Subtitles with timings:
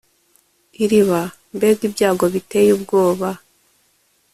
[0.83, 1.21] Iriba
[1.55, 3.29] mbega ibyago biteye ubwoba